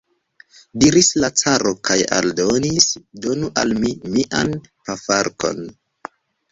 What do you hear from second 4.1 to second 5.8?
mian pafarkon.